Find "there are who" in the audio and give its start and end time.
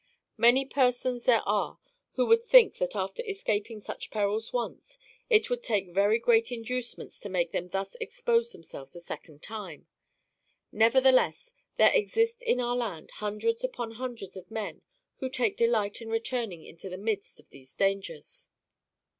1.25-2.25